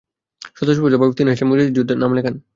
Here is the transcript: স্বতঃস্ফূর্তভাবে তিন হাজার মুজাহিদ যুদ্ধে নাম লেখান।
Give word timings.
স্বতঃস্ফূর্তভাবে 0.51 1.13
তিন 1.17 1.27
হাজার 1.27 1.47
মুজাহিদ 1.49 1.71
যুদ্ধে 1.77 1.93
নাম 1.95 2.11
লেখান। 2.17 2.33